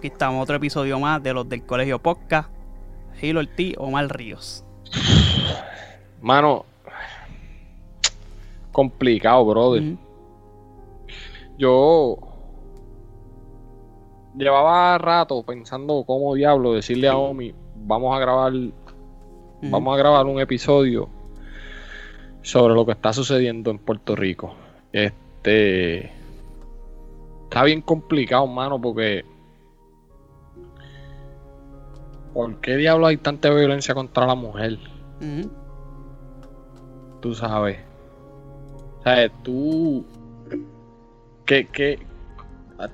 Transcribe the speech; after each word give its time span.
Aquí 0.00 0.06
estamos, 0.06 0.42
otro 0.42 0.56
episodio 0.56 0.98
más 0.98 1.22
de 1.22 1.34
los 1.34 1.46
del 1.46 1.66
Colegio 1.66 1.98
Podcast. 1.98 2.48
Gilo 3.16 3.40
Ortiz, 3.40 3.74
Omar 3.76 4.08
Ríos. 4.08 4.64
Mano, 6.22 6.64
complicado, 8.72 9.44
brother. 9.44 9.98
Yo 11.58 12.16
llevaba 14.34 14.96
rato 14.96 15.42
pensando 15.42 16.02
cómo 16.06 16.34
diablo 16.34 16.72
decirle 16.72 17.06
a 17.06 17.18
Omi, 17.18 17.54
vamos 17.76 18.16
a 18.16 18.20
grabar, 18.20 18.54
vamos 19.60 19.94
a 19.94 19.98
grabar 19.98 20.24
un 20.24 20.40
episodio 20.40 21.10
sobre 22.40 22.72
lo 22.72 22.86
que 22.86 22.92
está 22.92 23.12
sucediendo 23.12 23.70
en 23.70 23.78
Puerto 23.78 24.16
Rico. 24.16 24.54
Este 24.94 26.10
está 27.44 27.64
bien 27.64 27.82
complicado, 27.82 28.46
mano, 28.46 28.80
porque 28.80 29.26
¿por 32.32 32.56
qué 32.60 32.76
diablo 32.76 33.06
hay 33.06 33.16
tanta 33.16 33.50
violencia 33.50 33.94
contra 33.94 34.26
la 34.26 34.34
mujer? 34.34 34.78
Ujú. 35.20 35.50
tú 37.20 37.34
sabes. 37.34 37.78
O 39.00 39.02
sea, 39.02 39.28
tú. 39.42 40.04
Que, 41.44 41.66
que, 41.66 41.98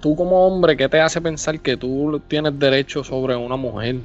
tú 0.00 0.16
como 0.16 0.46
hombre, 0.46 0.76
¿qué 0.76 0.88
te 0.88 1.00
hace 1.00 1.20
pensar 1.20 1.60
que 1.60 1.76
tú 1.76 2.20
tienes 2.26 2.58
derecho 2.58 3.04
sobre 3.04 3.36
una 3.36 3.56
mujer? 3.56 3.96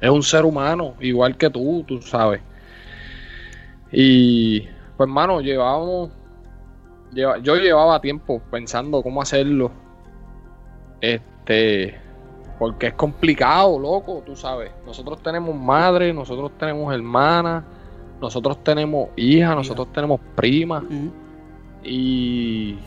Es 0.00 0.10
un 0.10 0.22
ser 0.22 0.44
humano, 0.44 0.94
igual 1.00 1.36
que 1.38 1.48
tú, 1.48 1.84
tú 1.86 2.02
sabes. 2.02 2.42
Y, 3.92 4.68
pues, 4.96 5.08
mano, 5.08 5.40
llevábamos. 5.40 6.10
lleva- 7.12 7.38
yo 7.38 7.56
llevaba 7.56 8.00
tiempo 8.00 8.42
pensando 8.50 9.02
cómo 9.02 9.22
hacerlo. 9.22 9.70
Este. 11.00 11.98
Porque 12.58 12.86
es 12.88 12.94
complicado, 12.94 13.78
loco, 13.78 14.22
tú 14.24 14.34
sabes. 14.34 14.70
Nosotros 14.86 15.22
tenemos 15.22 15.54
madre, 15.54 16.12
nosotros 16.12 16.52
tenemos 16.58 16.92
hermanas, 16.94 17.64
nosotros 18.20 18.64
tenemos 18.64 19.10
hijas, 19.16 19.54
nosotros 19.54 19.92
tenemos 19.92 20.20
primas. 20.34 20.82
Ujú. 20.84 21.12
Y. 21.84 22.78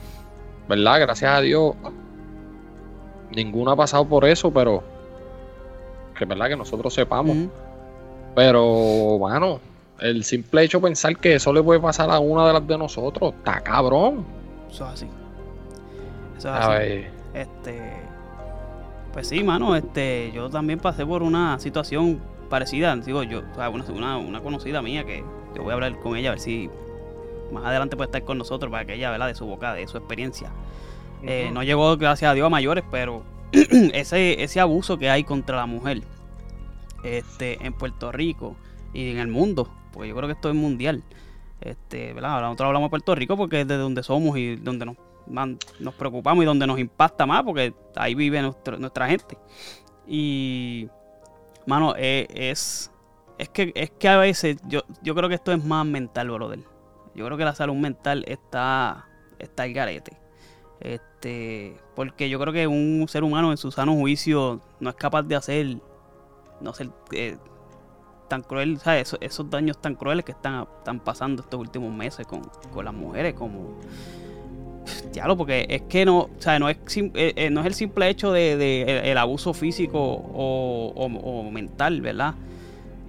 ¿Verdad? 0.68 1.02
Gracias 1.02 1.32
a 1.32 1.42
Dios. 1.42 1.76
Ninguno 3.32 3.72
ha 3.72 3.76
pasado 3.76 4.06
por 4.06 4.26
eso, 4.26 4.52
pero. 4.52 4.84
Que 6.18 6.24
es 6.24 6.28
verdad 6.30 6.48
que 6.48 6.56
nosotros 6.58 6.94
sepamos. 6.94 7.38
Pero, 8.36 9.18
mano, 9.20 9.60
el 10.00 10.24
simple 10.24 10.64
hecho 10.64 10.80
de 10.80 10.84
pensar 10.86 11.16
que 11.18 11.36
eso 11.36 11.54
le 11.54 11.62
puede 11.62 11.80
pasar 11.80 12.10
a 12.10 12.20
una 12.20 12.48
de 12.48 12.54
las 12.54 12.68
de 12.68 12.78
nosotros, 12.78 13.34
está 13.36 13.62
cabrón. 13.62 14.26
Eso 14.70 14.86
es 14.86 14.92
así. 14.94 15.08
Eso 16.38 16.48
es 16.50 16.54
A 16.56 16.58
así. 16.58 16.70
ver, 16.72 17.12
Este. 17.34 18.09
Pues 19.14 19.28
sí, 19.28 19.44
mano, 19.44 19.76
este. 19.76 20.32
Yo 20.34 20.50
también 20.50 20.80
pasé 20.80 21.06
por 21.06 21.24
una 21.24 21.60
situación 21.60 22.20
parecida. 22.50 22.96
Digo, 22.98 23.24
yo, 23.24 23.42
o 23.52 23.56
sea, 23.56 23.70
una, 23.70 24.42
conocida 24.42 24.82
mía 24.82 25.06
que 25.06 25.24
yo 25.56 25.64
voy 25.64 25.72
a 25.72 25.74
hablar 25.76 26.00
con 26.00 26.16
ella 26.16 26.30
a 26.30 26.32
ver 26.34 26.40
si 26.40 26.70
más 27.52 27.66
adelante 27.66 27.96
puede 27.96 28.08
estar 28.08 28.24
con 28.24 28.38
nosotros 28.38 28.72
para 28.72 28.86
que 28.86 28.96
ella, 28.96 29.10
¿verdad? 29.12 29.28
De 29.28 29.36
su 29.36 29.46
boca, 29.46 29.74
de 29.74 29.88
su 29.88 29.98
experiencia. 29.98 30.52
Eh, 31.24 31.50
no 31.54 31.64
llegó, 31.64 31.98
gracias 31.98 32.32
a 32.32 32.34
Dios, 32.34 32.46
a 32.46 32.50
mayores, 32.50 32.84
pero 32.92 33.24
ese, 33.52 34.44
ese 34.44 34.60
abuso 34.60 34.98
que 34.98 35.10
hay 35.10 35.24
contra 35.24 35.58
la 35.58 35.66
mujer 35.66 36.02
este, 37.04 37.66
en 37.66 37.74
Puerto 37.74 38.12
Rico 38.12 38.56
y 38.94 39.12
en 39.12 39.18
el 39.18 39.28
mundo, 39.28 39.70
porque 39.92 40.10
yo 40.10 40.16
creo 40.16 40.28
que 40.28 40.34
esto 40.34 40.50
es 40.50 40.56
mundial. 40.56 41.04
Este, 41.62 42.14
¿verdad? 42.14 42.36
Ahora 42.36 42.48
Nosotros 42.48 42.68
hablamos 42.68 42.88
de 42.88 42.92
Puerto 42.92 43.16
Rico 43.16 43.36
porque 43.36 43.62
es 43.62 43.68
de 43.68 43.76
donde 43.76 44.02
somos 44.02 44.38
y 44.38 44.56
donde 44.56 44.86
nos, 44.86 44.96
nos 45.30 45.94
preocupamos 45.96 46.44
y 46.44 46.46
donde 46.46 46.68
nos 46.68 46.80
impacta 46.80 47.26
más, 47.26 47.44
porque 47.44 47.74
ahí 47.96 48.16
vive 48.16 48.42
nuestro- 48.42 48.78
nuestra 48.78 49.08
gente. 49.08 49.38
Y, 50.08 50.90
mano, 51.66 51.94
eh, 51.98 52.28
es, 52.34 52.92
es, 53.38 53.50
que, 53.50 53.72
es 53.76 53.92
que 53.92 54.10
a 54.10 54.18
veces 54.18 54.58
yo, 54.68 54.82
yo 55.04 55.14
creo 55.16 55.30
que 55.30 55.36
esto 55.36 55.52
es 55.52 55.64
más 55.64 55.86
mental, 55.86 56.32
brother. 56.32 56.60
Yo 57.16 57.26
creo 57.26 57.38
que 57.38 57.46
la 57.46 57.56
salud 57.56 57.76
mental 57.76 58.24
está, 58.28 59.08
está 59.38 59.64
al 59.64 59.74
garete. 59.74 60.18
Este, 60.80 61.78
porque 61.96 62.30
yo 62.30 62.40
creo 62.40 62.54
que 62.54 62.66
un 62.68 63.06
ser 63.10 63.24
humano 63.24 63.52
en 63.52 63.58
su 63.58 63.72
sano 63.72 63.94
juicio 63.96 64.62
no 64.80 64.90
es 64.90 64.96
capaz 64.96 65.24
de 65.24 65.36
hacer, 65.36 65.78
no 66.62 66.74
eh, 67.12 67.38
tan 68.30 68.42
cruel, 68.44 68.80
¿sabes? 68.80 69.08
Esos, 69.10 69.20
esos 69.22 69.50
daños 69.50 69.82
tan 69.82 69.96
crueles 69.96 70.24
que 70.24 70.32
están, 70.32 70.66
están 70.78 71.00
pasando 71.02 71.42
estos 71.42 71.60
últimos 71.60 71.94
meses 71.94 72.26
con, 72.26 72.42
con 72.72 72.86
las 72.86 72.94
mujeres, 72.94 73.34
como 73.34 73.78
Diablo, 75.14 75.38
porque 75.38 75.66
es 75.70 75.82
que 75.84 76.06
no, 76.06 76.20
o 76.20 76.30
sea, 76.40 76.60
no 76.60 76.70
es, 76.70 76.78
eh, 76.96 77.34
eh, 77.36 77.50
no 77.50 77.62
es 77.62 77.66
el 77.68 77.74
simple 77.74 78.10
hecho 78.10 78.32
de, 78.32 78.58
de 78.58 78.82
el, 78.84 79.06
el 79.06 79.18
abuso 79.18 79.54
físico 79.54 80.00
o, 80.00 80.94
o- 80.96 81.06
o 81.06 81.52
mental, 81.52 82.02
¿verdad? 82.02 82.34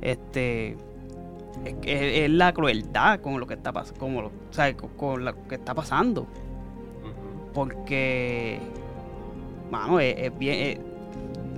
Este 0.02 0.76
es, 1.84 2.30
la 2.30 2.52
crueldad 2.52 3.20
con 3.20 3.38
lo 3.38 3.46
que 3.46 3.54
está 3.54 3.72
pasando, 3.72 4.00
como 4.00 4.20
o 4.20 4.30
sea, 4.50 4.74
con, 4.76 4.90
con 4.90 5.24
lo 5.24 5.46
que 5.48 5.56
está 5.56 5.74
pasando. 5.74 6.26
Porque 7.52 8.58
mano, 9.70 10.00
es, 10.00 10.14
es 10.18 10.38
bien 10.38 10.54
eh, 10.58 10.80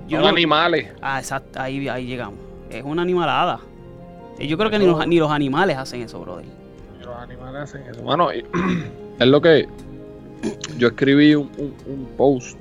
yo 0.07 0.17
Son 0.17 0.23
no- 0.23 0.29
animales. 0.29 0.89
Ah, 1.01 1.19
exacto, 1.19 1.59
ahí, 1.61 1.87
ahí 1.87 2.05
llegamos. 2.05 2.39
Es 2.69 2.83
una 2.83 3.01
animalada. 3.03 3.59
Yo 4.39 4.57
creo 4.57 4.69
que 4.71 4.79
ni 4.79 4.85
los, 4.87 5.07
ni 5.07 5.17
los 5.19 5.31
animales 5.31 5.77
hacen 5.77 6.01
eso, 6.01 6.19
brother. 6.19 6.45
Los 6.99 7.15
animales 7.15 7.61
hacen 7.61 7.83
eso. 7.83 8.03
Mano, 8.03 8.31
es 9.19 9.27
lo 9.27 9.39
que 9.41 9.67
yo 10.77 10.87
escribí 10.89 11.35
un, 11.35 11.49
un- 11.57 11.75
un 11.85 12.05
post. 12.17 12.57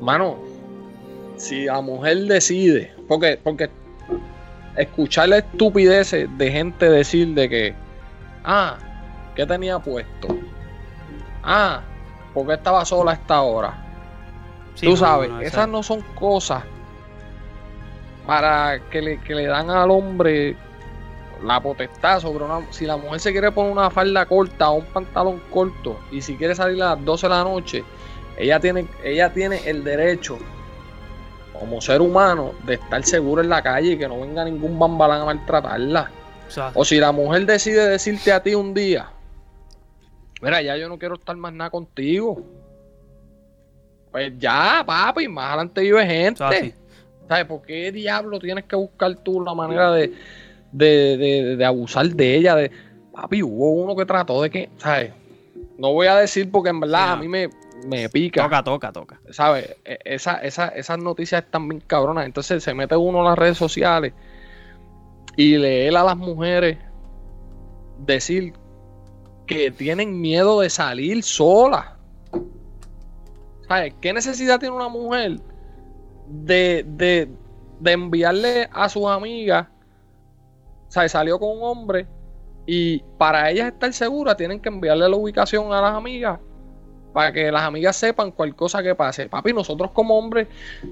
Mano, 0.00 0.36
si 1.36 1.64
la 1.64 1.80
mujer 1.80 2.18
decide, 2.24 2.92
porque, 3.08 3.38
porque 3.42 3.70
escuchar 4.76 5.28
la 5.30 5.38
estupidez 5.38 6.10
de 6.36 6.50
gente 6.50 6.88
decir 6.90 7.28
de 7.34 7.48
que, 7.48 7.74
ah, 8.44 8.76
¿qué 9.34 9.46
tenía 9.46 9.78
puesto? 9.78 10.28
Ah, 11.42 11.80
¿por 12.34 12.46
qué 12.46 12.54
estaba 12.54 12.84
sola 12.84 13.12
a 13.12 13.14
esta 13.14 13.40
hora? 13.40 13.74
Sí, 14.74 14.84
Tú 14.86 14.92
no, 14.92 14.96
sabes, 14.98 15.28
no, 15.30 15.36
no, 15.36 15.40
esas 15.40 15.52
esa- 15.54 15.66
no 15.66 15.82
son 15.82 16.02
cosas 16.14 16.62
para 18.26 18.80
que 18.90 19.00
le, 19.00 19.20
que 19.20 19.34
le 19.34 19.46
dan 19.46 19.70
al 19.70 19.90
hombre 19.90 20.56
la 21.42 21.60
potestad 21.60 22.20
sobre 22.20 22.44
una. 22.44 22.66
Si 22.70 22.86
la 22.86 22.96
mujer 22.96 23.20
se 23.20 23.32
quiere 23.32 23.52
poner 23.52 23.72
una 23.72 23.90
falda 23.90 24.26
corta 24.26 24.70
o 24.70 24.76
un 24.76 24.84
pantalón 24.86 25.40
corto 25.50 25.98
y 26.10 26.22
si 26.22 26.36
quiere 26.36 26.54
salir 26.54 26.82
a 26.82 26.94
las 26.94 27.04
12 27.04 27.26
de 27.26 27.30
la 27.30 27.44
noche, 27.44 27.84
ella 28.36 28.60
tiene, 28.60 28.86
ella 29.02 29.32
tiene 29.32 29.60
el 29.68 29.82
derecho, 29.84 30.38
como 31.58 31.80
ser 31.80 32.00
humano, 32.00 32.52
de 32.64 32.74
estar 32.74 33.02
segura 33.04 33.42
en 33.42 33.48
la 33.48 33.62
calle 33.62 33.92
y 33.92 33.98
que 33.98 34.08
no 34.08 34.20
venga 34.20 34.44
ningún 34.44 34.78
bambalán 34.78 35.22
a 35.22 35.24
maltratarla. 35.26 36.10
o 36.74 36.84
si 36.84 36.98
la 36.98 37.12
mujer 37.12 37.46
decide 37.46 37.88
decirte 37.88 38.32
a 38.32 38.42
ti 38.42 38.54
un 38.54 38.74
día, 38.74 39.10
mira, 40.42 40.60
ya 40.62 40.76
yo 40.76 40.88
no 40.88 40.98
quiero 40.98 41.14
estar 41.14 41.36
más 41.36 41.52
nada 41.52 41.70
contigo. 41.70 42.42
Pues 44.10 44.32
ya, 44.38 44.82
papi, 44.86 45.28
más 45.28 45.48
adelante 45.48 45.80
vive 45.82 46.06
gente. 46.06 46.38
¿Sabes? 47.28 47.44
¿Por 47.46 47.62
qué 47.62 47.90
diablo 47.90 48.38
tienes 48.38 48.64
que 48.64 48.76
buscar 48.76 49.14
tú 49.16 49.42
la 49.42 49.52
manera 49.52 49.90
de, 49.90 50.14
de, 50.76 51.16
de- 51.16 51.56
de 51.56 51.64
abusar 51.64 52.06
de 52.08 52.36
ella? 52.36 52.54
De, 52.54 52.70
papi, 53.12 53.42
hubo 53.42 53.70
uno 53.72 53.96
que 53.96 54.04
trató 54.06 54.42
de 54.42 54.50
que, 54.50 54.68
¿sabes? 54.76 55.12
No 55.78 55.92
voy 55.92 56.06
a 56.06 56.16
decir 56.16 56.50
porque 56.50 56.70
en 56.70 56.80
verdad 56.80 57.04
Sí, 57.06 57.12
a 57.12 57.16
mí 57.16 57.28
me, 57.28 57.48
me 57.86 58.08
pica. 58.08 58.42
Toca, 58.44 58.62
toca, 58.62 58.92
toca. 58.92 59.20
¿sabes? 59.30 59.76
E- 59.84 59.98
Esa, 60.04 60.34
esa- 60.42 60.68
esas 60.68 60.98
noticias 60.98 61.44
están 61.44 61.68
bien 61.68 61.82
cabronas. 61.86 62.26
Entonces 62.26 62.62
se 62.62 62.74
mete 62.74 62.96
uno 62.96 63.20
a 63.22 63.24
las 63.30 63.38
redes 63.38 63.58
sociales 63.58 64.12
y 65.36 65.56
lee 65.58 65.88
a 65.88 66.02
las 66.04 66.16
mujeres 66.16 66.78
decir 67.98 68.52
que 69.46 69.70
tienen 69.70 70.20
miedo 70.20 70.60
de 70.60 70.70
salir 70.70 71.22
solas. 71.22 71.86
¿Sabes? 73.68 73.94
¿Qué 74.00 74.12
necesidad 74.12 74.58
tiene 74.60 74.74
una 74.76 74.88
mujer 74.88 75.40
de, 76.28 76.84
de, 76.86 77.28
de 77.80 77.92
enviarle 77.92 78.68
a 78.72 78.88
sus 78.88 79.06
amigas? 79.06 79.68
¿Sabes? 80.88 81.12
Salió 81.12 81.38
con 81.38 81.50
un 81.58 81.62
hombre 81.62 82.06
y 82.66 82.98
para 83.18 83.50
ellas 83.50 83.68
estar 83.72 83.92
seguras 83.92 84.36
tienen 84.36 84.60
que 84.60 84.68
enviarle 84.68 85.08
la 85.08 85.16
ubicación 85.16 85.72
a 85.72 85.80
las 85.80 85.94
amigas 85.94 86.38
para 87.12 87.32
que 87.32 87.50
las 87.50 87.62
amigas 87.62 87.96
sepan 87.96 88.30
cualquier 88.30 88.56
cosa 88.56 88.82
que 88.82 88.94
pase. 88.94 89.28
Papi, 89.28 89.52
nosotros 89.52 89.90
como 89.92 90.18
hombres 90.18 90.48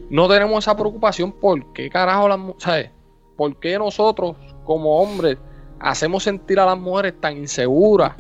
no 0.09 0.27
tenemos 0.29 0.65
esa 0.65 0.75
preocupación. 0.77 1.33
¿Por 1.33 1.73
qué 1.75 1.91
carajo 1.91 2.29
las 2.29 2.39
mu- 2.39 2.55
¿sabes? 2.59 2.91
¿Por 3.37 3.59
qué 3.61 3.79
nosotros 3.79 4.37
como 4.65 5.01
hombres 5.03 5.37
hacemos 5.81 6.23
sentir 6.23 6.59
a 6.61 6.65
las 6.67 6.79
mujeres 6.79 7.21
tan 7.21 7.37
inseguras 7.37 8.15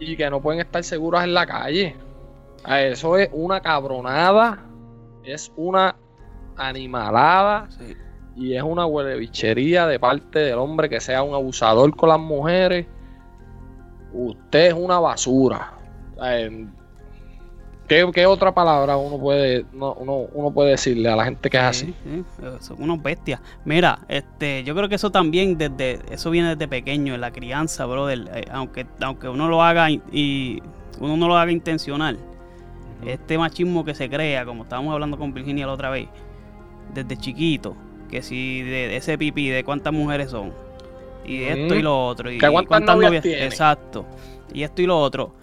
y 0.00 0.16
que 0.16 0.28
no 0.28 0.40
pueden 0.40 0.60
estar 0.60 0.82
seguras 0.82 1.22
en 1.24 1.34
la 1.34 1.46
calle? 1.46 1.96
Eso 2.66 3.16
es 3.16 3.28
una 3.32 3.60
cabronada, 3.60 4.64
es 5.22 5.52
una 5.56 5.94
animalada 6.56 7.68
Sí. 7.70 7.96
Y 8.36 8.54
es 8.54 8.62
una 8.62 8.86
huelebichería 8.86 9.86
de 9.86 9.98
parte 9.98 10.38
del 10.38 10.58
hombre 10.58 10.88
que 10.88 11.00
sea 11.00 11.22
un 11.22 11.34
abusador 11.34 11.94
con 11.96 12.08
las 12.08 12.20
mujeres. 12.20 12.86
Usted 14.12 14.68
es 14.68 14.74
una 14.74 14.98
basura. 14.98 15.72
Eh, 16.22 16.66
¿Qué, 17.88 18.24
otra 18.24 18.54
palabra 18.54 18.96
uno 18.96 19.18
puede, 19.18 19.64
uno, 19.72 20.52
puede 20.54 20.70
decirle 20.70 21.08
a 21.08 21.16
la 21.16 21.24
gente 21.24 21.50
que 21.50 21.56
es 21.56 21.62
así? 21.64 21.94
son 22.60 22.80
unos 22.80 23.02
bestias. 23.02 23.40
Mira, 23.64 23.98
este, 24.06 24.62
yo 24.62 24.76
creo 24.76 24.88
que 24.88 24.94
eso 24.94 25.10
también 25.10 25.58
desde, 25.58 25.98
eso 26.08 26.30
viene 26.30 26.50
desde 26.50 26.68
pequeño, 26.68 27.16
en 27.16 27.20
la 27.20 27.32
crianza, 27.32 27.86
brother. 27.86 28.30
Eh, 28.32 28.44
aunque, 28.52 28.86
aunque 29.00 29.28
uno 29.28 29.48
lo 29.48 29.60
haga 29.64 29.90
y 29.90 30.62
uno 31.00 31.16
no 31.16 31.26
lo 31.26 31.36
haga 31.36 31.50
intencional. 31.50 32.16
Este 33.04 33.36
machismo 33.36 33.84
que 33.84 33.96
se 33.96 34.08
crea, 34.08 34.44
como 34.44 34.62
estábamos 34.62 34.94
hablando 34.94 35.18
con 35.18 35.34
Virginia 35.34 35.66
la 35.66 35.72
otra 35.72 35.90
vez, 35.90 36.06
desde 36.94 37.16
chiquito, 37.16 37.74
que 38.10 38.22
si 38.22 38.62
de 38.62 38.96
ese 38.96 39.16
pipí, 39.16 39.48
de 39.48 39.64
cuántas 39.64 39.92
mujeres 39.92 40.30
son, 40.30 40.52
y 41.24 41.44
esto 41.44 41.74
y 41.74 41.82
lo 41.82 42.06
otro, 42.06 42.30
y, 42.30 42.38
cuántas, 42.38 42.96
novias, 42.96 43.24
exacto, 43.24 44.06
y 44.52 44.62
esto 44.62 44.82
y 44.82 44.86
lo 44.86 44.98
otro 44.98 45.34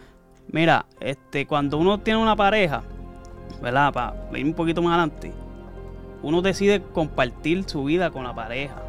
Mira, 0.50 0.86
este, 1.02 1.46
cuando 1.46 1.78
uno 1.78 2.00
tiene 2.00 2.22
una 2.22 2.36
pareja, 2.36 2.84
¿verdad? 3.62 3.94
Para 3.94 4.40
ir 4.40 4.46
un 4.46 4.54
poquito 4.54 4.82
más 4.82 4.94
adelante, 4.94 5.34
uno 6.24 6.42
decide 6.42 6.82
compartir 6.82 7.66
su 7.66 7.84
vida 7.84 8.12
con 8.12 8.24
la 8.24 8.34
pareja. 8.34 8.82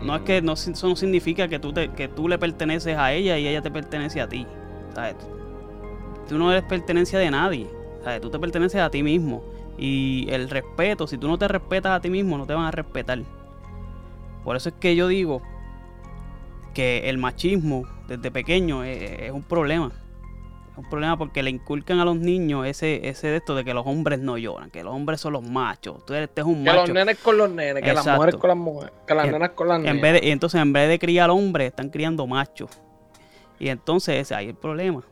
No 0.00 0.14
es 0.16 0.22
que 0.22 0.40
no, 0.40 0.52
eso 0.52 0.88
no 0.88 0.96
significa 0.96 1.48
que 1.48 1.58
tú, 1.58 1.72
te, 1.72 1.88
que 1.90 2.08
tú 2.08 2.28
le 2.28 2.38
perteneces 2.38 2.96
a 2.96 3.12
ella 3.12 3.38
y 3.38 3.46
ella 3.46 3.60
te 3.60 3.70
pertenece 3.70 4.20
a 4.20 4.28
ti. 4.28 4.46
¿sabes? 4.94 5.16
Tú 6.28 6.38
no 6.38 6.50
eres 6.52 6.64
pertenencia 6.64 7.18
de 7.18 7.30
nadie. 7.30 7.68
¿sabes? 8.02 8.20
Tú 8.20 8.30
te 8.30 8.38
perteneces 8.38 8.80
a 8.80 8.90
ti 8.90 9.02
mismo. 9.02 9.42
Y 9.76 10.26
el 10.30 10.48
respeto, 10.50 11.06
si 11.06 11.18
tú 11.18 11.28
no 11.28 11.38
te 11.38 11.48
respetas 11.48 11.92
a 11.92 12.00
ti 12.00 12.10
mismo, 12.10 12.38
no 12.38 12.46
te 12.46 12.54
van 12.54 12.66
a 12.66 12.70
respetar. 12.70 13.18
Por 14.44 14.56
eso 14.56 14.68
es 14.68 14.74
que 14.78 14.94
yo 14.94 15.08
digo 15.08 15.42
que 16.74 17.08
el 17.08 17.18
machismo 17.18 17.84
desde 18.06 18.30
pequeño 18.30 18.84
es 18.84 19.30
un 19.30 19.42
problema. 19.42 19.92
Es 20.72 20.78
un 20.78 20.90
problema 20.90 21.16
porque 21.16 21.42
le 21.42 21.50
inculcan 21.50 22.00
a 22.00 22.04
los 22.04 22.16
niños 22.16 22.66
ese, 22.66 23.08
ese 23.08 23.28
de 23.28 23.36
esto 23.36 23.54
de 23.54 23.64
que 23.64 23.72
los 23.72 23.86
hombres 23.86 24.18
no 24.18 24.36
lloran, 24.36 24.70
que 24.70 24.82
los 24.82 24.92
hombres 24.92 25.20
son 25.20 25.32
los 25.34 25.42
machos. 25.42 26.04
Tú 26.04 26.14
eres, 26.14 26.28
este 26.28 26.42
un 26.42 26.64
macho. 26.64 26.82
Que 26.82 26.88
los 26.88 26.94
nenes 26.94 27.18
con 27.18 27.38
los 27.38 27.50
nenes, 27.50 27.82
que 27.82 27.92
las 27.92 28.06
mujeres 28.06 28.34
con 28.34 28.48
las 28.48 28.56
mujeres, 28.56 28.92
que 29.06 29.14
las 29.14 29.30
nenas 29.30 29.50
con 29.50 29.68
las 29.68 29.78
nenas. 29.78 29.94
En 29.94 30.02
vez 30.02 30.20
de, 30.20 30.32
entonces, 30.32 30.60
en 30.60 30.72
vez 30.72 30.88
de 30.88 30.98
criar 30.98 31.30
hombres, 31.30 31.68
están 31.68 31.90
criando 31.90 32.26
machos. 32.26 32.70
Y 33.60 33.68
entonces 33.68 34.16
ese 34.20 34.34
ahí 34.34 34.48
el 34.48 34.56
problema. 34.56 35.02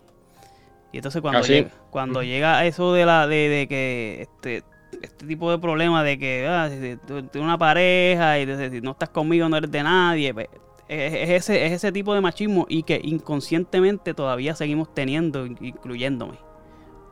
Y 0.93 0.99
entonces 0.99 1.23
cuando 1.23 1.41
llega, 1.41 1.71
cuando 1.91 2.23
llega 2.23 2.65
eso 2.67 2.93
de 2.93 3.07
la 3.07 3.27
de, 3.27 3.49
de 3.49 3.69
que 3.69 4.23
este 4.23 4.63
este 5.01 5.27
tipo 5.27 5.51
de 5.51 5.59
problema 5.59 6.05
de 6.05 6.19
que 6.19 6.47
ah, 6.47 6.69
tienes 6.69 7.35
una 7.35 7.59
pareja 7.59 8.39
y 8.39 8.71
si 8.71 8.81
no 8.81 8.93
estás 8.93 9.09
conmigo 9.09 9.49
no 9.49 9.57
eres 9.57 9.71
de 9.71 9.83
nadie, 9.83 10.35
pues, 10.35 10.49
es, 10.89 11.31
ese, 11.31 11.67
es 11.67 11.73
ese 11.73 11.93
tipo 11.93 12.15
de 12.15 12.21
machismo 12.21 12.67
y 12.69 12.83
que 12.83 13.01
inconscientemente 13.03 14.15
todavía 14.15 14.55
seguimos 14.55 14.93
teniendo, 14.93 15.47
incluyéndome. 15.47 16.39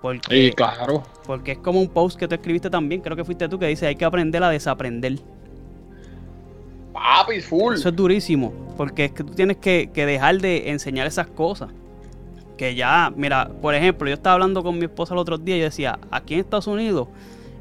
Porque, 0.02 0.52
claro. 0.54 1.02
Porque 1.26 1.52
es 1.52 1.58
como 1.58 1.80
un 1.80 1.88
post 1.88 2.18
que 2.18 2.26
tú 2.26 2.34
escribiste 2.34 2.70
también, 2.70 3.00
creo 3.00 3.16
que 3.16 3.24
fuiste 3.24 3.48
tú, 3.48 3.58
que 3.58 3.66
dice 3.66 3.86
hay 3.86 3.96
que 3.96 4.04
aprender 4.04 4.42
a 4.42 4.50
desaprender. 4.50 5.18
Papi, 6.92 7.40
full. 7.40 7.74
Eso 7.74 7.88
es 7.88 7.96
durísimo, 7.96 8.52
porque 8.76 9.06
es 9.06 9.12
que 9.12 9.24
tú 9.24 9.32
tienes 9.32 9.58
que, 9.58 9.90
que 9.92 10.06
dejar 10.06 10.38
de 10.38 10.70
enseñar 10.70 11.06
esas 11.06 11.26
cosas. 11.28 11.70
Que 12.60 12.74
ya, 12.74 13.10
mira, 13.16 13.50
por 13.62 13.74
ejemplo, 13.74 14.06
yo 14.06 14.12
estaba 14.12 14.34
hablando 14.34 14.62
con 14.62 14.78
mi 14.78 14.84
esposa 14.84 15.14
el 15.14 15.18
otro 15.18 15.38
día 15.38 15.56
y 15.56 15.60
yo 15.60 15.64
decía, 15.64 15.98
aquí 16.10 16.34
en 16.34 16.40
Estados 16.40 16.66
Unidos, 16.66 17.08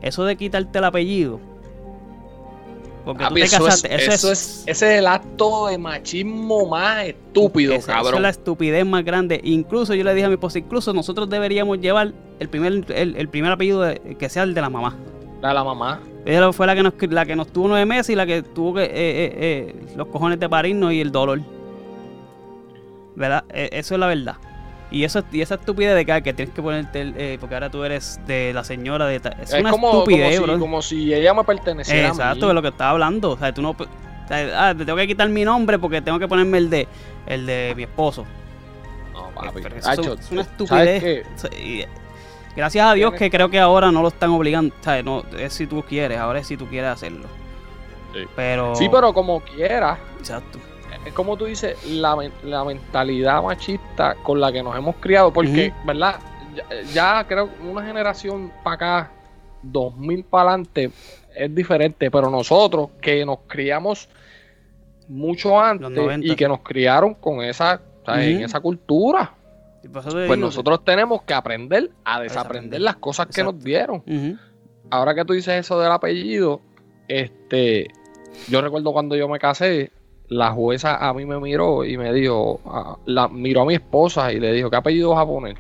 eso 0.01 0.25
de 0.25 0.35
quitarte 0.35 0.77
el 0.77 0.83
apellido, 0.83 1.39
porque 3.05 3.23
tú 3.23 3.33
te 3.35 3.41
eso, 3.43 3.63
casaste. 3.63 3.95
Es, 3.95 4.07
eso, 4.09 4.29
es, 4.29 4.63
ese 4.67 4.91
es 4.91 4.99
el 4.99 5.07
acto 5.07 5.67
de 5.67 5.77
machismo 5.77 6.65
más 6.65 7.05
estúpido, 7.05 7.79
cabrón. 7.79 8.07
Eso 8.07 8.15
es 8.17 8.21
la 8.21 8.29
estupidez 8.29 8.85
más 8.85 9.05
grande. 9.05 9.39
Incluso 9.45 9.95
yo 9.95 10.03
le 10.03 10.13
dije 10.13 10.25
a 10.25 10.27
mi 10.27 10.33
esposa, 10.33 10.59
incluso 10.59 10.91
nosotros 10.91 11.29
deberíamos 11.29 11.79
llevar 11.79 12.11
el 12.37 12.49
primer, 12.49 12.83
el, 12.91 13.29
primer 13.29 13.53
apellido 13.53 13.85
que 14.19 14.27
sea 14.27 14.43
el 14.43 14.53
de 14.53 14.59
la 14.59 14.69
mamá. 14.69 14.97
La 15.41 15.47
de 15.47 15.53
la 15.53 15.63
mamá. 15.63 16.01
Ella 16.25 16.51
fue 16.51 16.67
la 16.67 16.75
que 16.75 16.83
nos, 16.83 16.93
la 17.09 17.25
que 17.25 17.37
nos 17.37 17.47
tuvo 17.47 17.69
nueve 17.69 17.85
meses 17.85 18.09
y 18.09 18.15
la 18.15 18.25
que 18.25 18.43
tuvo 18.43 18.73
que, 18.73 18.83
eh, 18.83 18.89
eh, 18.91 19.33
eh, 19.37 19.75
los 19.95 20.09
cojones 20.09 20.41
de 20.41 20.49
parirnos 20.49 20.91
y 20.91 20.99
el 20.99 21.09
dolor. 21.09 21.39
¿Verdad? 23.15 23.45
E, 23.47 23.69
eso 23.71 23.93
es 23.93 23.99
la 24.01 24.07
verdad. 24.07 24.35
Y, 24.91 25.03
eso, 25.03 25.23
y 25.31 25.41
esa 25.41 25.55
estupidez 25.55 25.95
de 25.95 26.05
que, 26.05 26.23
que 26.23 26.33
tienes 26.33 26.53
que 26.53 26.61
ponerte, 26.61 27.13
eh, 27.15 27.37
porque 27.39 27.55
ahora 27.55 27.69
tú 27.69 27.83
eres 27.83 28.19
de 28.25 28.53
la 28.53 28.63
señora 28.63 29.05
de... 29.05 29.17
Es, 29.41 29.53
una 29.53 29.71
como, 29.71 29.89
estupidez, 29.89 30.39
como 30.39 30.53
si, 30.53 30.59
como 30.59 30.81
si 30.81 31.13
ella 31.13 31.33
me 31.33 31.43
perteneciera 31.43 32.07
Exacto, 32.07 32.47
de 32.47 32.53
lo 32.55 32.61
que 32.61 32.69
estaba 32.69 32.91
hablando. 32.91 33.31
O 33.31 33.37
sea, 33.37 33.53
tú 33.53 33.61
no... 33.61 33.75
ah, 34.29 34.73
te 34.75 34.85
tengo 34.85 34.97
que 34.97 35.07
quitar 35.07 35.29
mi 35.29 35.45
nombre 35.45 35.77
porque 35.77 36.01
tengo 36.01 36.17
que 36.17 36.27
ponerme 36.27 36.57
el 36.57 36.69
de 36.69 36.87
el 37.27 37.45
de 37.45 37.73
mi 37.75 37.83
esposo. 37.83 38.25
No, 39.13 39.29
papi. 39.29 39.61
es 39.75 40.31
una 40.31 40.41
estupidez. 40.41 41.27
gracias 42.55 42.85
a 42.87 42.93
Dios 42.93 43.13
que 43.13 43.29
creo 43.29 43.49
que 43.49 43.59
ahora 43.59 43.91
no 43.91 44.01
lo 44.01 44.07
están 44.07 44.31
obligando. 44.31 44.73
¿sabes? 44.81 45.05
No, 45.05 45.23
es 45.37 45.53
si 45.53 45.67
tú 45.67 45.83
quieres, 45.83 46.17
ahora 46.17 46.39
es 46.39 46.47
si 46.47 46.57
tú 46.57 46.65
quieres 46.65 46.89
hacerlo. 46.89 47.27
Sí. 48.13 48.21
Pero... 48.35 48.75
Sí, 48.75 48.89
pero 48.91 49.13
como 49.13 49.41
quieras. 49.41 49.99
Exacto 50.17 50.57
es 51.05 51.13
como 51.13 51.37
tú 51.37 51.45
dices, 51.45 51.77
la, 51.87 52.15
mentalidad 52.65 53.41
machista 53.43 54.15
con 54.23 54.39
la 54.39 54.51
que 54.51 54.61
nos 54.61 54.75
hemos 54.77 54.95
criado, 54.97 55.31
porque, 55.31 55.73
¿verdad? 55.85 56.19
Ya, 56.93 57.25
creo 57.27 57.49
que 57.53 57.63
una 57.63 57.85
generación 57.85 58.51
para 58.63 58.75
acá, 58.75 59.11
2000 59.63 60.23
para 60.25 60.49
adelante, 60.49 60.91
es 61.35 61.55
diferente, 61.55 62.11
pero 62.11 62.29
nosotros 62.29 62.89
que 63.01 63.25
nos 63.25 63.39
criamos 63.47 64.09
mucho 65.07 65.59
antes 65.59 65.91
y 66.21 66.35
que 66.35 66.47
nos 66.47 66.59
criaron 66.59 67.13
con 67.15 67.41
esa, 67.41 67.81
en 68.07 68.43
esa 68.43 68.59
cultura, 68.59 69.33
pues 70.27 70.37
nosotros 70.37 70.83
tenemos 70.83 71.23
que 71.23 71.33
aprender 71.33 71.91
a 72.03 72.21
desaprender 72.21 72.81
las 72.81 72.97
cosas 72.97 73.27
que 73.27 73.43
nos 73.43 73.61
dieron. 73.63 74.03
Ahora 74.89 75.15
que 75.15 75.23
tú 75.23 75.33
dices 75.33 75.53
eso 75.53 75.79
del 75.79 75.91
apellido, 75.91 76.61
este, 77.07 77.87
yo 78.47 78.61
recuerdo 78.61 78.91
cuando 78.91 79.15
yo 79.15 79.27
me 79.27 79.39
casé, 79.39 79.91
la 80.29 80.51
jueza 80.51 80.95
a 80.95 81.13
mí 81.13 81.25
me 81.25 81.39
miró 81.39 81.83
y 81.83 81.97
me 81.97 82.13
dijo, 82.13 82.61
la, 83.05 83.27
miró 83.27 83.61
a 83.61 83.65
mi 83.65 83.73
esposa 83.73 84.31
y 84.31 84.39
le 84.39 84.53
dijo, 84.53 84.69
¿qué 84.69 84.75
apellido 84.77 85.09
vas 85.09 85.23
a 85.23 85.27
poner? 85.27 85.55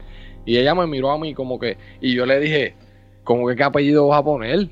Y 0.45 0.57
ella 0.57 0.75
me 0.75 0.87
miró 0.87 1.11
a 1.11 1.17
mí 1.17 1.33
como 1.33 1.59
que, 1.59 1.77
y 1.99 2.13
yo 2.13 2.25
le 2.25 2.39
dije, 2.39 2.75
¿cómo 3.23 3.47
que 3.47 3.55
qué 3.55 3.63
apellido 3.63 4.07
vas 4.07 4.19
a 4.19 4.23
poner? 4.23 4.69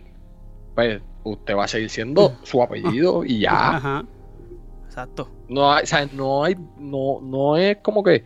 Pues 0.75 1.01
usted 1.23 1.55
va 1.55 1.65
a 1.65 1.67
seguir 1.67 1.89
siendo 1.89 2.33
su 2.43 2.61
apellido 2.61 3.25
y 3.25 3.39
ya. 3.39 3.51
Ajá. 3.77 4.05
Exacto. 4.85 5.29
No 5.49 5.71
hay, 5.71 5.83
o 5.83 5.87
sea, 5.87 6.07
no 6.13 6.43
hay, 6.43 6.55
no, 6.79 7.19
no 7.21 7.57
es 7.57 7.77
como 7.77 8.03
que 8.03 8.23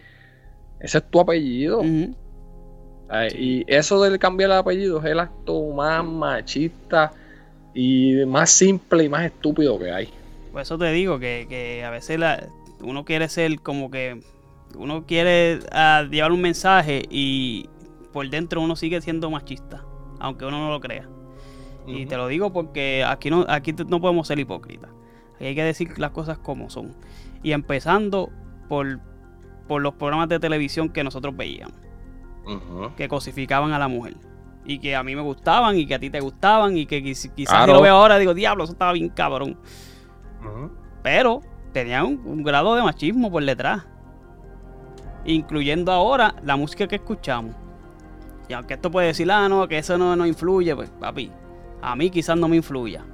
ese 0.80 0.98
es 0.98 1.10
tu 1.10 1.20
apellido. 1.20 1.82
Y 3.38 3.66
eso 3.68 4.02
del 4.02 4.20
cambiar 4.20 4.52
el 4.52 4.58
apellido 4.58 5.00
es 5.00 5.06
el 5.06 5.20
acto 5.20 5.68
más 5.74 6.06
machista 6.06 7.12
y 7.74 8.26
más 8.26 8.50
simple 8.52 9.04
y 9.04 9.10
más 9.10 9.26
estúpido 9.26 9.78
que 9.78 9.92
hay. 9.92 10.10
Por 10.52 10.62
eso 10.62 10.78
te 10.78 10.92
digo 10.92 11.20
que, 11.20 11.84
a 11.86 11.90
veces 11.90 12.20
uno 12.82 13.06
quiere 13.06 13.30
ser 13.30 13.62
como 13.62 13.90
que. 13.90 14.22
Uno 14.76 15.06
quiere 15.06 15.60
ah, 15.74 16.06
llevar 16.10 16.32
un 16.32 16.42
mensaje 16.42 17.04
y 17.10 17.70
por 18.14 18.30
dentro 18.30 18.62
uno 18.62 18.78
sigue 18.78 19.02
siendo 19.02 19.30
machista, 19.30 19.84
aunque 20.20 20.46
uno 20.46 20.60
no 20.60 20.70
lo 20.70 20.80
crea. 20.80 21.10
Y 21.88 22.06
te 22.06 22.16
lo 22.16 22.28
digo 22.28 22.54
porque 22.54 23.04
aquí 23.06 23.30
no, 23.30 23.46
aquí 23.50 23.74
no 23.74 24.00
podemos 24.00 24.28
ser 24.28 24.40
hipócritas. 24.40 24.90
Aquí 25.36 25.46
hay 25.46 25.56
que 25.56 25.64
decir 25.64 25.98
las 25.98 26.12
cosas 26.12 26.38
como 26.38 26.70
son. 26.70 26.96
Y 27.44 27.52
empezando 27.54 28.30
por, 28.70 29.00
por 29.68 29.82
los 29.82 29.94
programas 29.96 30.30
de 30.30 30.40
televisión 30.40 30.90
que 30.90 31.04
nosotros 31.04 31.36
veíamos, 31.36 31.76
que 32.96 33.08
cosificaban 33.08 33.74
a 33.74 33.80
la 33.80 33.88
mujer. 33.88 34.16
Y 34.64 34.78
que 34.78 34.96
a 34.96 35.02
mí 35.02 35.16
me 35.16 35.22
gustaban 35.22 35.78
y 35.78 35.88
que 35.88 35.96
a 35.96 36.00
ti 36.00 36.12
te 36.12 36.20
gustaban 36.20 36.78
y 36.78 36.86
que 36.86 37.02
quizás 37.02 37.68
yo 37.68 37.74
lo 37.74 37.82
veo 37.82 37.96
ahora 37.96 38.20
digo, 38.20 38.34
diablo, 38.34 38.64
eso 38.64 38.74
estaba 38.74 38.94
bien 38.94 39.10
cabrón. 39.10 39.58
Pero 41.04 41.42
tenía 41.74 42.04
un, 42.04 42.44
grado 42.44 42.76
de 42.76 42.82
machismo 42.82 43.32
por 43.32 43.44
detrás. 43.44 43.86
Incluyendo 45.26 45.92
ahora 45.92 46.36
la 46.44 46.56
música 46.56 46.88
que 46.88 46.96
escuchamos. 46.96 47.56
Y 48.50 48.54
aunque 48.54 48.74
esto 48.74 48.92
puede 48.92 49.08
decir, 49.08 49.32
ah, 49.32 49.48
no, 49.48 49.68
que 49.68 49.78
eso 49.78 49.98
no, 49.98 50.16
no 50.16 50.26
influye, 50.26 50.76
pues, 50.76 50.90
papi, 50.90 51.32
a 51.82 51.96
mí 51.96 52.10
quizás 52.10 52.38
no 52.38 52.48
me 52.48 52.58
influya. 52.58 53.06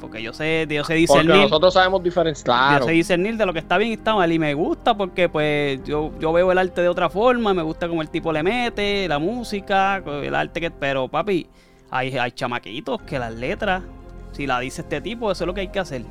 Porque 0.00 0.22
yo 0.22 0.32
sé, 0.32 0.66
yo 0.68 0.84
sé 0.84 0.94
discernir. 0.94 1.30
Porque 1.30 1.42
nosotros 1.42 1.74
sabemos 1.74 2.02
diferenciar. 2.02 2.80
Yo 2.80 2.86
sé 2.86 2.92
discernir 2.92 3.36
de 3.36 3.46
lo 3.46 3.52
que 3.52 3.60
está 3.60 3.78
bien 3.78 3.92
y 3.92 3.94
está 3.94 4.14
mal. 4.14 4.30
Y 4.30 4.38
me 4.38 4.52
gusta 4.54 4.96
porque, 4.96 5.28
pues, 5.28 5.82
yo, 5.84 6.12
yo 6.20 6.32
veo 6.32 6.52
el 6.52 6.58
arte 6.58 6.82
de 6.82 6.88
otra 6.88 7.08
forma. 7.08 7.54
Me 7.54 7.62
gusta 7.62 7.88
como 7.88 8.02
el 8.02 8.10
tipo 8.10 8.32
le 8.32 8.42
mete, 8.42 9.08
la 9.08 9.18
música, 9.18 9.96
el 9.96 10.34
arte 10.34 10.60
que. 10.60 10.70
Pero, 10.70 11.08
papi, 11.08 11.46
hay, 11.90 12.16
hay 12.16 12.30
chamaquitos 12.32 13.02
que 13.02 13.18
las 13.18 13.34
letras, 13.34 13.82
si 14.32 14.46
la 14.46 14.60
dice 14.60 14.82
este 14.82 15.00
tipo, 15.00 15.30
eso 15.32 15.44
es 15.44 15.46
lo 15.46 15.54
que 15.54 15.62
hay 15.62 15.68
que 15.68 15.80
hacer. 15.80 16.02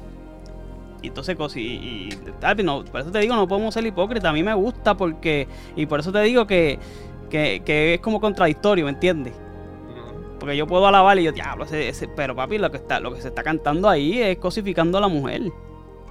Y 1.06 1.10
entonces, 1.10 1.38
y, 1.56 1.60
y, 1.62 2.64
no, 2.64 2.84
por 2.84 3.02
eso 3.02 3.12
te 3.12 3.20
digo, 3.20 3.36
no 3.36 3.48
podemos 3.48 3.74
ser 3.74 3.86
hipócritas. 3.86 4.26
A 4.30 4.34
mí 4.34 4.42
me 4.42 4.56
gusta 4.56 4.98
porque, 4.98 5.48
y 5.76 5.86
por 5.86 6.00
eso 6.00 6.12
te 6.12 6.20
digo 6.24 6.48
que, 6.48 6.80
que, 7.30 7.94
es 7.94 8.00
como 8.00 8.20
contradictorio, 8.20 8.86
¿me 8.86 8.92
entiendes? 8.92 9.34
Porque 10.40 10.58
yo 10.58 10.66
puedo 10.66 10.88
alabar 10.88 11.20
y 11.20 11.24
yo, 11.24 11.32
diablo, 11.32 11.66
ese, 11.66 12.08
pero 12.08 12.36
papi, 12.36 12.58
lo 12.58 12.72
que, 12.72 12.78
está, 12.78 13.00
lo 13.00 13.14
que 13.14 13.22
se 13.22 13.28
está 13.28 13.44
cantando 13.44 13.88
ahí 13.88 14.20
es 14.20 14.38
cosificando 14.40 14.98
a 14.98 15.02
la 15.02 15.08
mujer. 15.08 15.44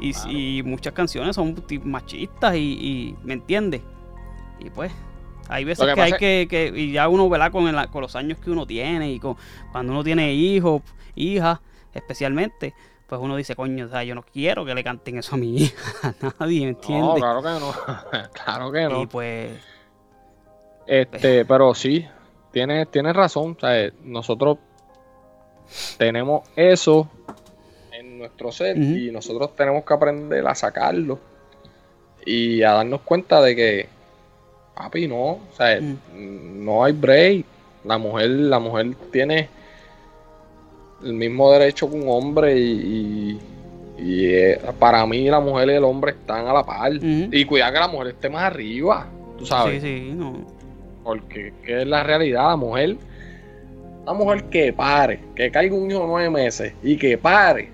Y, 0.00 0.62
muchas 0.64 0.92
canciones 0.92 1.34
son 1.34 1.56
machistas 1.82 2.54
y, 2.56 3.16
¿me 3.24 3.32
entiendes? 3.32 3.82
Y 4.60 4.70
pues, 4.70 4.92
Hay 5.48 5.64
veces 5.64 5.86
que 5.86 5.94
que, 5.94 6.00
hay 6.00 6.12
que, 6.12 6.46
que, 6.48 6.72
y 6.74 6.92
ya 6.92 7.08
uno, 7.08 7.28
¿verdad? 7.28 7.50
Con, 7.50 7.66
el- 7.66 7.88
con 7.88 8.02
los 8.02 8.14
años 8.14 8.38
que 8.38 8.50
uno 8.52 8.64
tiene 8.64 9.10
y 9.10 9.18
con, 9.18 9.36
cuando 9.72 9.92
uno 9.92 10.04
tiene 10.04 10.32
hijos, 10.34 10.82
hijas, 11.16 11.58
especialmente, 11.92 12.74
pues 13.18 13.24
uno 13.24 13.36
dice, 13.36 13.54
coño, 13.56 13.86
o 13.86 13.88
sea, 13.88 14.04
yo 14.04 14.14
no 14.14 14.22
quiero 14.22 14.64
que 14.64 14.74
le 14.74 14.82
canten 14.84 15.18
eso 15.18 15.34
a 15.34 15.38
mi 15.38 15.56
hija, 15.64 16.14
a 16.20 16.34
nadie, 16.40 16.60
¿me 16.66 16.72
No, 16.72 16.78
entiendes? 16.78 17.14
claro 17.16 17.42
que 17.42 17.48
no. 17.48 17.74
claro 18.32 18.72
que 18.72 18.82
no. 18.88 19.02
Y 19.02 19.06
pues, 19.06 19.50
Este, 20.86 21.44
pero 21.44 21.74
sí, 21.74 22.06
tienes, 22.52 22.90
tienes 22.90 23.14
razón. 23.14 23.56
o 23.56 23.60
sea, 23.60 23.90
nosotros 24.02 24.58
tenemos 25.96 26.48
eso 26.56 27.08
en 27.92 28.18
nuestro 28.18 28.52
ser 28.52 28.76
y 28.76 29.10
nosotros 29.10 29.54
tenemos 29.56 29.84
que 29.84 29.94
aprender 29.94 30.46
a 30.46 30.54
sacarlo 30.54 31.18
y 32.26 32.62
a 32.62 32.72
darnos 32.72 33.00
cuenta 33.02 33.40
de 33.40 33.56
que, 33.56 33.88
papi, 34.74 35.06
no, 35.08 35.22
o 35.24 35.40
sea, 35.56 35.78
no 35.80 36.84
hay 36.84 36.92
break. 36.92 37.46
La 37.84 37.98
mujer, 37.98 38.30
la 38.30 38.58
mujer 38.58 38.94
tiene 39.12 39.48
el 41.04 41.12
mismo 41.14 41.50
derecho 41.52 41.88
que 41.90 41.96
un 41.96 42.08
hombre 42.08 42.58
y, 42.58 42.70
y- 42.70 43.40
y, 43.96 44.26
eh, 44.26 44.60
para 44.78 45.06
mí 45.06 45.28
la 45.30 45.40
mujer 45.40 45.68
y 45.68 45.72
el 45.72 45.84
hombre 45.84 46.12
están 46.12 46.46
a 46.46 46.52
la 46.52 46.64
par. 46.64 46.92
Ujú. 46.96 47.28
Y 47.30 47.44
cuidado 47.44 47.72
que 47.74 47.78
la 47.78 47.88
mujer 47.88 48.06
esté 48.08 48.28
más 48.28 48.42
arriba, 48.44 49.06
tú 49.38 49.46
sabes. 49.46 49.82
sí, 49.82 49.88
sí, 50.08 50.12
no. 50.14 50.44
Porque 51.04 51.52
¿qué 51.64 51.82
es 51.82 51.86
la 51.86 52.02
realidad, 52.02 52.48
la 52.48 52.56
mujer, 52.56 52.96
una 54.02 54.12
mujer 54.14 54.44
que 54.44 54.72
pare, 54.72 55.20
que 55.34 55.50
caiga 55.50 55.74
un 55.76 55.90
hijo 55.90 56.04
nueve 56.06 56.30
meses 56.30 56.72
y 56.82 56.96
que 56.96 57.16
pare, 57.18 57.68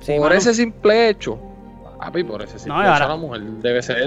Sí, 0.00 0.12
por 0.14 0.22
mano. 0.28 0.34
ese 0.34 0.52
simple 0.52 1.08
hecho, 1.10 1.38
papi, 1.98 2.24
por 2.24 2.42
ese 2.42 2.58
simple 2.58 2.78
y 2.78 2.82
hecho, 2.82 2.92
ahora- 2.92 3.08
la 3.08 3.16
mujer 3.16 3.40
debe 3.62 3.82
ser, 3.82 3.98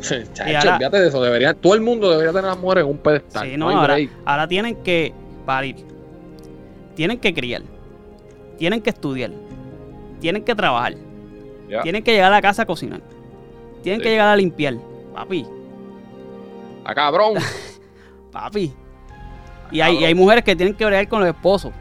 chacho, 0.32 0.70
ahora- 0.70 0.88
de 0.90 1.08
eso, 1.08 1.22
debería, 1.22 1.52
todo 1.54 1.74
el 1.74 1.80
mundo 1.82 2.10
debería 2.10 2.30
tener 2.32 2.46
a 2.46 2.54
las 2.54 2.58
mujeres 2.58 2.84
en 2.84 2.90
un 2.90 2.98
pedestal, 2.98 3.46
Sí, 3.48 3.56
no, 3.56 3.70
no, 3.70 3.78
ahora, 3.80 3.96
ahora 4.24 4.48
tienen 4.48 4.76
que 4.76 5.12
parir, 5.44 5.76
tienen 6.94 7.18
que 7.18 7.32
criar, 7.34 7.62
tienen 8.58 8.80
que 8.82 8.90
estudiar, 8.90 9.30
tienen 10.20 10.44
que 10.44 10.54
trabajar, 10.54 10.94
tienen 11.82 12.02
que 12.02 12.12
llegar 12.12 12.32
a 12.32 12.36
la 12.36 12.42
casa 12.42 12.62
a 12.62 12.66
cocinar, 12.66 13.00
tienen 13.82 14.00
Sí. 14.00 14.04
que 14.04 14.10
llegar 14.10 14.28
a 14.28 14.36
limpiar, 14.36 14.74
papi, 15.14 15.46
a 16.84 16.94
cabrón, 16.94 17.34
papi. 18.32 18.72
Y 19.70 19.80
hay, 19.80 19.96
y 19.98 20.04
hay 20.04 20.14
mujeres 20.14 20.44
que 20.44 20.54
tienen 20.54 20.74
que 20.74 20.84
bregar 20.84 21.08
con 21.08 21.20
los 21.20 21.28
esposos, 21.30 21.72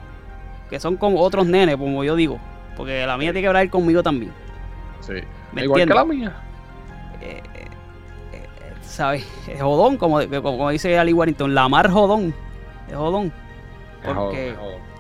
que 0.70 0.80
son 0.80 0.96
como 0.96 1.20
otros 1.20 1.46
nenes, 1.46 1.76
como 1.76 2.04
yo 2.04 2.16
digo, 2.16 2.40
porque 2.78 3.06
la 3.06 3.18
mía 3.18 3.30
Sí. 3.30 3.34
tiene 3.34 3.42
que 3.46 3.50
bregar 3.50 3.70
conmigo 3.70 4.02
también, 4.02 4.32
sí, 5.02 5.14
¿me 5.52 5.64
igual 5.64 5.86
que 5.88 5.94
la 5.94 6.06
mía, 6.06 6.36
Eh, 7.22 7.42
eh, 7.54 7.66
eh, 8.34 8.48
¿Sabes? 8.82 9.24
Es 9.48 9.62
jodón, 9.62 9.98
como, 9.98 10.20
como 10.42 10.70
dice 10.72 10.98
Ali 10.98 11.14
Warrington, 11.14 11.54
la 11.54 11.68
mar 11.70 11.92
jodón, 11.92 12.34
es 12.90 12.96
jodón. 12.96 13.32
Es 14.02 14.08
jodón, 14.08 14.16
Porque- 14.26 14.50
es 14.50 14.58
jodón. 14.58 14.91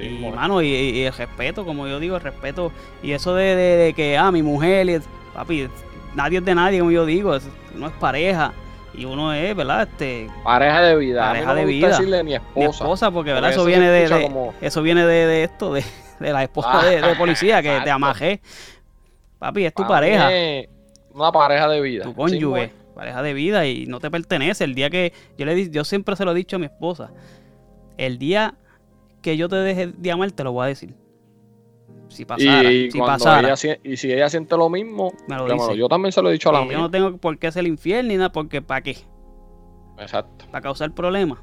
Sí, 0.00 0.18
y, 0.22 0.30
mano, 0.30 0.62
y, 0.62 0.68
y 0.68 1.02
el 1.04 1.12
respeto, 1.12 1.64
como 1.64 1.86
yo 1.86 1.98
digo, 2.00 2.16
el 2.16 2.22
respeto. 2.22 2.72
Y 3.02 3.12
eso 3.12 3.34
de, 3.34 3.54
de- 3.56 3.76
de 3.76 3.92
que, 3.94 4.16
ah, 4.18 4.30
mi 4.32 4.42
mujer, 4.42 4.88
y- 4.88 5.00
papi, 5.34 5.68
nadie 6.14 6.38
es 6.38 6.44
de 6.44 6.54
nadie, 6.54 6.78
como 6.80 6.90
yo 6.90 7.04
digo, 7.06 7.34
es- 7.36 7.48
uno 7.74 7.86
es 7.88 7.92
pareja. 7.94 8.52
Y 8.92 9.04
uno 9.04 9.32
es, 9.32 9.54
¿verdad? 9.54 9.82
Este, 9.88 10.28
pareja 10.42 10.80
de 10.82 10.96
vida, 10.96 11.22
a 11.30 11.32
mí 11.32 11.40
pareja 11.40 11.46
no 11.48 11.54
me 11.54 11.60
de 11.60 11.64
gusta 11.72 11.86
vida. 11.86 11.96
decirle 11.98 12.24
mi 12.24 12.34
esposa, 12.34 12.68
esposa, 12.84 13.10
porque, 13.12 13.32
¿verdad? 13.32 13.50
porque 13.50 13.52
Eso 13.54 13.60
eso 13.60 13.66
viene 13.68 13.88
de, 13.88 14.02
escucha 14.04 14.18
de- 14.18 14.22
como- 14.24 14.54
eso 14.60 14.82
viene 14.82 15.06
de, 15.06 15.26
de 15.26 15.42
esto, 15.44 15.72
de, 15.74 15.84
de 16.18 16.32
la 16.32 16.42
esposa 16.42 16.70
Ah, 16.80 16.84
de, 16.84 17.00
de 17.00 17.14
policía, 17.14 17.62
que 17.62 17.80
te 17.84 17.90
amajé. 17.90 18.40
Papi, 19.38 19.64
es 19.64 19.72
tu 19.74 19.82
Para 19.82 19.88
pareja. 19.94 20.32
es 20.34 20.68
una 21.12 21.30
pareja 21.32 21.68
de 21.68 21.80
vida, 21.80 22.02
tu 22.04 22.10
Sí, 22.10 22.16
cónyuge, 22.16 22.72
pareja 22.94 23.22
de 23.22 23.32
vida 23.32 23.64
y 23.66 23.86
no 23.86 24.00
te 24.00 24.10
pertenece. 24.10 24.64
El 24.64 24.74
día 24.74 24.90
que 24.90 25.12
yo 25.38 25.46
le 25.46 25.70
yo 25.70 25.84
siempre 25.84 26.16
se 26.16 26.24
lo 26.24 26.32
he 26.32 26.34
dicho 26.34 26.56
a 26.56 26.58
mi 26.58 26.66
esposa, 26.66 27.10
el 27.96 28.18
día 28.18 28.54
que 29.22 29.36
yo 29.36 29.48
te 29.48 29.56
deje 29.56 29.88
de 29.88 30.10
amar 30.12 30.30
te 30.32 30.44
lo 30.44 30.52
voy 30.52 30.64
a 30.64 30.68
decir. 30.68 30.94
Si 32.08 32.24
pasara, 32.24 32.72
y, 32.72 32.90
si 32.90 32.98
pasara. 32.98 33.52
ella 33.52 33.78
y 33.84 33.96
si 33.96 34.12
ella 34.12 34.28
siente 34.28 34.56
lo 34.56 34.68
mismo, 34.68 35.12
Me 35.28 35.36
lo 35.36 35.46
dice. 35.46 35.76
yo 35.76 35.88
también 35.88 36.10
se 36.10 36.20
lo 36.20 36.28
he 36.28 36.32
dicho 36.32 36.48
a 36.50 36.52
la 36.54 36.62
Y 36.62 36.64
mía. 36.64 36.72
yo 36.72 36.78
no 36.80 36.90
tengo 36.90 37.16
por 37.18 37.38
qué 37.38 37.46
hacer 37.46 37.60
el 37.60 37.68
infiel 37.68 38.08
ni 38.08 38.16
nada, 38.16 38.32
porque 38.32 38.60
¿para 38.62 38.80
qué? 38.82 38.96
Exacto, 39.98 40.46
Para 40.50 40.62
causar 40.62 40.92
problemas. 40.92 41.38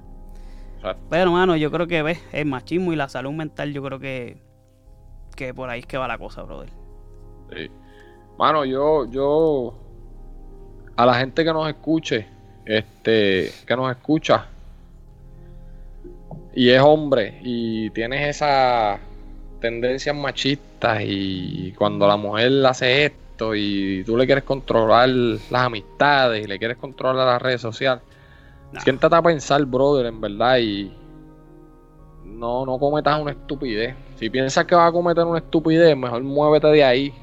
exacto. 0.77 1.01
Pero, 1.09 1.31
mano, 1.31 1.55
yo 1.55 1.71
creo 1.71 1.87
que 1.87 2.01
ves, 2.03 2.19
el 2.33 2.47
machismo 2.47 2.91
y 2.91 2.95
la 2.97 3.07
salud 3.07 3.31
mental, 3.31 3.71
yo 3.71 3.81
creo 3.83 3.99
que, 3.99 4.41
que 5.35 5.53
por 5.53 5.69
ahí 5.69 5.79
es 5.81 5.85
que 5.85 5.97
va 5.97 6.07
la 6.07 6.17
cosa, 6.17 6.41
brother. 6.43 6.69
sí. 7.55 7.69
Mano, 8.37 8.65
yo, 8.65 9.09
yo, 9.09 9.73
a 10.95 11.05
la 11.07 11.15
gente 11.15 11.43
que 11.43 11.51
nos 11.53 11.67
escuche, 11.69 12.27
este, 12.65 13.51
que 13.65 13.75
nos 13.75 13.89
escucha, 13.89 14.45
y 16.57 16.71
es 16.71 16.81
hombre, 16.81 17.39
y 17.43 17.91
tienes 17.91 18.35
esa 18.35 18.99
tendencias 19.61 20.15
machistas, 20.15 21.03
y 21.05 21.71
cuando 21.77 22.07
la 22.07 22.17
mujer 22.17 22.51
hace 22.65 23.05
esto, 23.05 23.53
y 23.53 24.03
tú 24.03 24.17
le 24.17 24.25
quieres 24.25 24.43
controlar 24.43 25.07
las 25.07 25.61
amistades, 25.61 26.43
y 26.43 26.47
le 26.47 26.57
quieres 26.57 26.77
controlar 26.77 27.27
las 27.27 27.41
redes 27.41 27.61
sociales, 27.61 28.01
Nah. 28.71 28.81
Siéntate 28.81 29.15
a 29.15 29.21
pensar, 29.21 29.63
brother, 29.65 30.07
en 30.07 30.19
verdad, 30.19 30.57
y 30.57 30.91
no, 32.25 32.65
no 32.65 32.77
cometas 32.77 33.21
una 33.21 33.31
estupidez. 33.31 33.95
Si 34.15 34.29
piensas 34.29 34.65
que 34.65 34.75
vas 34.75 34.89
a 34.89 34.91
cometer 34.91 35.23
una 35.23 35.37
estupidez, 35.37 35.95
mejor 35.95 36.23
muévete 36.23 36.67
de 36.67 36.83
ahí. 36.83 37.13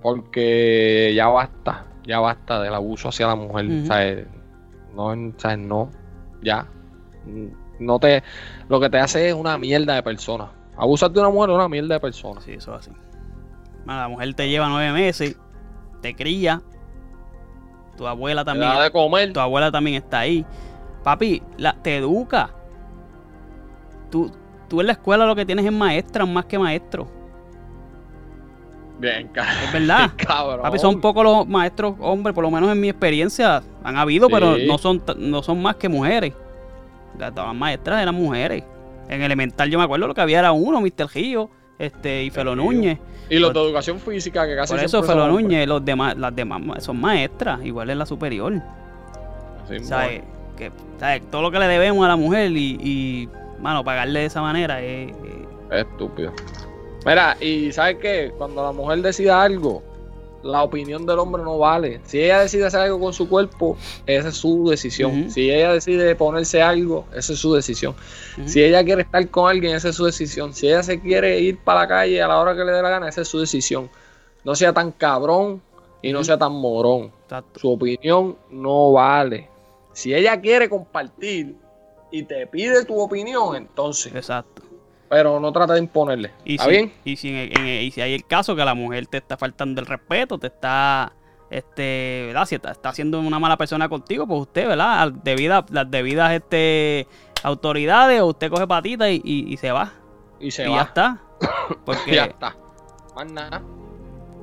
Porque 0.00 1.12
ya 1.14 1.28
basta, 1.28 1.86
ya 2.06 2.20
basta 2.20 2.62
del 2.62 2.74
abuso 2.74 3.08
hacia 3.08 3.26
la 3.26 3.34
mujer. 3.34 3.66
No, 3.66 3.86
¿sabes? 3.86 4.26
no, 5.58 5.90
ya. 6.42 6.66
No 7.78 7.98
te, 7.98 8.22
lo 8.68 8.78
que 8.80 8.88
te 8.90 8.98
hace 8.98 9.28
es 9.28 9.34
una 9.34 9.58
mierda 9.58 9.94
de 9.94 10.02
persona. 10.02 10.50
Abusar 10.76 11.10
de 11.10 11.20
una 11.20 11.30
mujer 11.30 11.50
es 11.50 11.56
una 11.56 11.68
mierda 11.68 11.94
de 11.94 12.00
persona. 12.00 12.40
Sí, 12.40 12.52
eso 12.52 12.74
es 12.76 12.86
así. 12.88 12.96
La 13.86 14.08
mujer 14.08 14.32
te 14.34 14.48
lleva 14.48 14.68
nueve 14.68 14.92
meses, 14.92 15.36
te 16.00 16.14
cría, 16.14 16.62
tu 17.96 18.06
abuela 18.06 18.42
Te 18.42 18.46
también 18.46 18.70
da 18.72 18.82
de 18.84 18.90
comer. 18.90 19.32
tu 19.32 19.40
abuela 19.40 19.70
también 19.70 19.96
está 20.02 20.20
ahí. 20.20 20.44
Papi, 21.02 21.42
la, 21.58 21.74
te 21.74 21.96
educa. 21.98 22.50
Tú, 24.10 24.30
tú 24.68 24.80
en 24.80 24.86
la 24.86 24.92
escuela 24.94 25.26
lo 25.26 25.34
que 25.36 25.44
tienes 25.44 25.64
es 25.66 25.72
maestras 25.72 26.26
más 26.28 26.44
que 26.46 26.58
maestros. 26.58 27.08
Bien, 28.98 29.28
ca- 29.28 29.64
Es 29.64 29.72
verdad. 29.72 30.10
cabrón. 30.16 30.62
Papi, 30.62 30.78
son 30.78 31.00
pocos 31.00 31.24
los 31.24 31.46
maestros 31.46 31.94
hombres, 32.00 32.34
por 32.34 32.44
lo 32.44 32.50
menos 32.50 32.70
en 32.70 32.80
mi 32.80 32.88
experiencia. 32.88 33.62
Han 33.82 33.96
habido, 33.96 34.28
pero 34.28 34.56
no 34.56 34.78
son, 34.78 35.02
no 35.18 35.42
son 35.42 35.60
más 35.60 35.76
que 35.76 35.88
mujeres. 35.88 36.32
Las 37.18 37.54
maestras 37.54 38.02
eran 38.02 38.14
mujeres. 38.14 38.64
En 39.08 39.22
elemental 39.22 39.70
yo 39.70 39.78
me 39.78 39.84
acuerdo 39.84 40.06
lo 40.06 40.14
que 40.14 40.20
había 40.20 40.38
era 40.38 40.52
uno, 40.52 40.80
Mr. 40.80 41.08
Gio, 41.08 41.50
este, 41.78 42.24
y 42.24 42.30
Felo. 42.30 42.56
Núñez. 42.56 42.98
Y 43.28 43.38
los 43.38 43.52
de 43.54 43.60
educación 43.60 43.98
física, 44.00 44.46
que 44.46 44.54
casi 44.56 44.74
Por 44.74 44.82
eso 44.84 45.02
Felo. 45.02 45.28
Núñez, 45.28 45.66
los 45.66 45.84
demás, 45.84 46.16
las 46.16 46.34
demás 46.34 46.82
son 46.82 47.00
maestras, 47.00 47.60
igual 47.64 47.90
en 47.90 47.98
la 47.98 48.06
superior. 48.06 48.54
Así 49.64 49.80
¿Sabes? 49.84 50.22
Que, 50.56 50.70
¿sabes? 50.98 51.22
Todo 51.30 51.42
lo 51.42 51.50
que 51.50 51.58
le 51.58 51.66
debemos 51.66 52.04
a 52.04 52.08
la 52.08 52.16
mujer 52.16 52.52
y, 52.52 52.78
y 52.80 53.28
mano, 53.60 53.82
pagarle 53.84 54.20
de 54.20 54.26
esa 54.26 54.40
manera 54.42 54.80
es. 54.80 55.10
es- 55.10 55.16
Es 55.70 55.86
estúpido. 55.86 56.32
Mira, 57.06 57.36
y 57.40 57.72
¿sabes 57.72 57.96
qué? 58.00 58.32
Cuando 58.38 58.62
la 58.62 58.72
mujer 58.72 59.00
decida 59.02 59.42
algo, 59.42 59.82
la 60.44 60.62
opinión 60.62 61.06
del 61.06 61.18
hombre 61.18 61.42
no 61.42 61.58
vale. 61.58 62.00
Si 62.04 62.20
ella 62.20 62.40
decide 62.40 62.66
hacer 62.66 62.80
algo 62.80 63.00
con 63.00 63.12
su 63.12 63.28
cuerpo, 63.28 63.76
esa 64.06 64.28
es 64.28 64.36
su 64.36 64.68
decisión. 64.68 65.30
Si 65.30 65.50
ella 65.50 65.72
decide 65.72 66.14
ponerse 66.14 66.62
algo, 66.62 67.06
esa 67.14 67.32
es 67.32 67.38
su 67.38 67.54
decisión. 67.54 67.94
Si 68.44 68.62
ella 68.62 68.84
quiere 68.84 69.02
estar 69.02 69.26
con 69.30 69.50
alguien, 69.50 69.74
esa 69.74 69.88
es 69.88 69.96
su 69.96 70.04
decisión. 70.04 70.54
Si 70.54 70.68
ella 70.68 70.82
se 70.82 71.00
quiere 71.00 71.40
ir 71.40 71.58
para 71.64 71.80
la 71.80 71.88
calle 71.88 72.22
a 72.22 72.28
la 72.28 72.38
hora 72.38 72.54
que 72.54 72.64
le 72.64 72.72
dé 72.72 72.82
la 72.82 72.90
gana, 72.90 73.08
esa 73.08 73.22
es 73.22 73.28
su 73.28 73.40
decisión. 73.40 73.90
No 74.44 74.54
sea 74.54 74.72
tan 74.72 74.92
cabrón 74.92 75.62
y 76.02 76.12
no 76.12 76.22
sea 76.22 76.36
tan 76.36 76.52
morón. 76.52 77.10
Exacto. 77.24 77.60
Su 77.60 77.72
opinión 77.72 78.36
no 78.50 78.92
vale. 78.92 79.48
Si 79.94 80.14
ella 80.14 80.38
quiere 80.40 80.68
compartir 80.68 81.56
y 82.10 82.22
te 82.24 82.46
pide 82.46 82.84
tu 82.84 83.00
opinión, 83.00 83.56
entonces. 83.56 84.14
Exacto. 84.14 84.62
Pero 85.14 85.38
no 85.38 85.52
trata 85.52 85.74
de 85.74 85.78
imponerle. 85.78 86.32
Y 86.44 86.54
¿Está 86.54 86.64
si, 86.64 86.70
bien? 86.70 86.92
Y 87.04 87.16
si, 87.16 87.28
en- 87.28 87.56
en- 87.56 87.82
y 87.84 87.90
si 87.92 88.00
hay 88.00 88.14
el 88.14 88.24
caso 88.26 88.56
que 88.56 88.64
la 88.64 88.74
mujer 88.74 89.06
te 89.06 89.18
está 89.18 89.36
faltando 89.36 89.80
el 89.80 89.86
respeto, 89.86 90.38
te 90.38 90.48
está, 90.48 91.12
este, 91.50 92.24
¿verdad? 92.26 92.46
Si 92.46 92.56
está, 92.56 92.72
está 92.72 92.88
haciendo 92.88 93.20
una 93.20 93.38
mala 93.38 93.56
persona 93.56 93.88
contigo, 93.88 94.26
pues 94.26 94.40
usted, 94.40 94.66
¿verdad? 94.66 95.12
Debida- 95.12 95.64
las 95.70 95.88
debidas 95.88 96.32
este, 96.32 97.06
autoridades, 97.44 98.20
o 98.22 98.26
usted 98.26 98.50
coge 98.50 98.66
patita 98.66 99.08
y, 99.10 99.20
y- 99.24 99.52
y 99.52 99.56
se 99.56 99.70
va. 99.70 99.92
Y 100.40 100.50
se 100.50 100.64
y 100.66 100.68
va. 100.70 100.76
ya 100.76 100.82
está. 100.82 101.20
ya 101.70 101.76
Porque, 101.84 102.16
está. 102.18 102.56
Más 103.14 103.30
nada. 103.30 103.62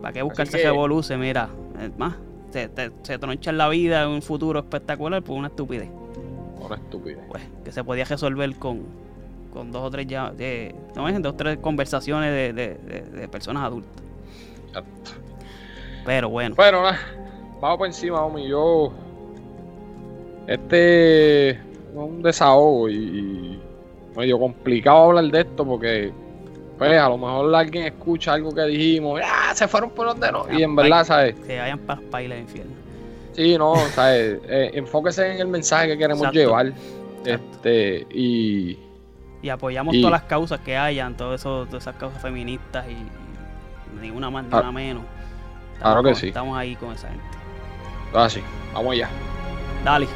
¿para 0.01 0.13
qué 0.13 0.21
buscarse 0.21 0.57
que- 0.57 0.63
revoluce? 0.63 1.17
Mira, 1.17 1.49
es 1.81 1.95
más, 1.97 2.15
se, 2.51 2.69
te- 2.69 2.91
se 3.03 3.17
troncha 3.19 3.49
en 3.49 3.57
la 3.57 3.67
vida 3.67 4.03
en 4.03 4.07
un 4.09 4.21
futuro 4.21 4.59
espectacular 4.59 5.21
por 5.21 5.37
una 5.37 5.47
estupidez. 5.49 5.89
Una 6.59 6.75
estupidez. 6.75 7.19
Pues, 7.27 7.43
que 7.65 7.71
se 7.71 7.83
podía 7.83 8.05
resolver 8.05 8.55
con, 8.55 8.83
con 9.51 9.71
dos 9.71 9.83
o 9.83 9.89
tres 9.91 10.07
ya, 10.07 10.31
eh, 10.39 10.73
no 10.95 11.07
es 11.07 11.21
dos 11.21 11.33
o 11.33 11.35
tres 11.35 11.57
conversaciones 11.59 12.31
de, 12.31 12.53
de- 12.53 12.75
de- 12.75 13.01
de 13.19 13.27
personas 13.27 13.63
adultas. 13.63 14.03
Exacto. 14.67 15.11
Pero 16.05 16.29
bueno. 16.29 16.55
Bueno. 16.55 16.83
Vamos 17.61 17.77
por 17.77 17.87
encima, 17.87 18.21
homie. 18.25 18.47
Yo. 18.49 18.91
este 20.47 21.49
es 21.51 21.57
un 21.93 22.21
desahogo 22.21 22.89
y, 22.89 22.95
y 22.95 23.61
medio 24.17 24.39
complicado 24.39 25.09
hablar 25.09 25.25
de 25.25 25.41
esto 25.41 25.65
porque 25.65 26.11
pues 26.77 26.97
a 26.99 27.07
lo 27.09 27.17
mejor 27.17 27.53
alguien 27.53 27.85
escucha 27.85 28.33
algo 28.33 28.51
que 28.53 28.63
dijimos, 28.63 29.21
¡ah! 29.23 29.51
Se 29.53 29.67
fueron 29.67 29.91
por 29.91 30.07
donde 30.07 30.31
no. 30.31 30.45
Y 30.51 30.63
en 30.63 30.75
verdad, 30.75 31.05
¿sabes? 31.05 31.35
Que 31.45 31.59
vayan 31.59 31.77
para 31.77 32.23
el 32.23 32.39
infierno. 32.39 32.71
Sí, 33.33 33.55
no, 33.57 33.75
¿sabes? 33.93 34.39
Eh, 34.49 34.71
enfóquese 34.73 35.31
en 35.35 35.41
el 35.41 35.47
mensaje 35.47 35.89
que 35.89 35.97
queremos 35.99 36.31
llevar. 36.31 36.73
Este, 37.23 38.07
y. 38.09 38.79
Y 39.41 39.49
apoyamos 39.49 39.95
todas 39.95 40.11
las 40.11 40.23
causas 40.23 40.59
que 40.59 40.77
hayan, 40.77 41.15
todo 41.15 41.33
eso, 41.33 41.65
todas 41.65 41.83
esas 41.83 41.95
causas 41.95 42.21
feministas 42.21 42.85
y, 42.87 42.97
ni 43.99 44.09
una 44.09 44.29
más 44.29 44.43
ni 44.45 44.49
ah, 44.53 44.59
una 44.59 44.71
menos. 44.71 45.03
claro 45.79 46.03
que 46.03 46.15
sí. 46.15 46.27
Estamos 46.27 46.57
ahí 46.57 46.75
con 46.75 46.93
esa 46.93 47.09
gente. 47.09 47.23
Ah, 48.13 48.29
sí. 48.29 48.41
Vamos 48.73 48.93
allá. 48.93 49.09
Dale. 49.83 50.07